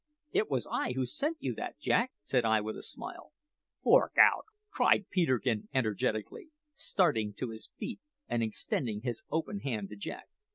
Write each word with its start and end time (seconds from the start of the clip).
"It 0.31 0.49
was 0.49 0.65
I 0.71 0.93
who 0.93 1.05
sent 1.05 1.37
you 1.41 1.53
that, 1.53 1.77
Jack," 1.77 2.11
said 2.23 2.43
I 2.43 2.59
with 2.59 2.75
a 2.75 2.81
smile. 2.81 3.33
"Fork 3.83 4.15
out!" 4.17 4.45
cried 4.71 5.07
Peterkin 5.11 5.69
energetically, 5.75 6.49
starting 6.73 7.35
to 7.35 7.51
his 7.51 7.69
feet 7.77 7.99
and 8.27 8.41
extending 8.41 9.01
his 9.01 9.21
open 9.29 9.59
hand 9.59 9.89
to 9.89 9.95
Jack. 9.95 10.27